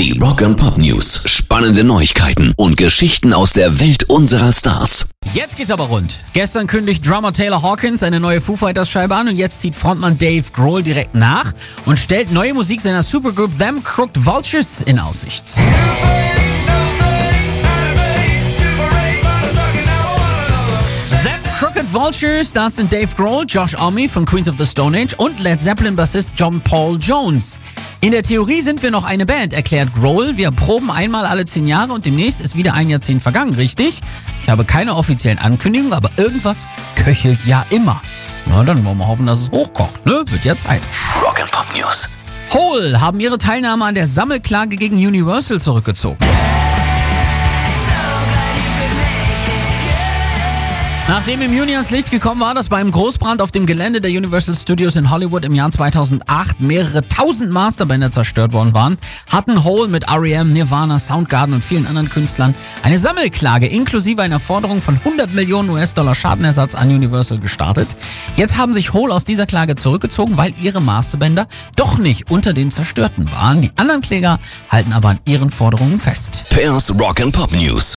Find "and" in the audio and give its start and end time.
0.40-0.56, 41.42-41.50, 77.20-77.32